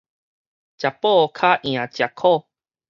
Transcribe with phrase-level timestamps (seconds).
[0.03, 0.09] 食補較
[1.61, 2.47] 贏食苦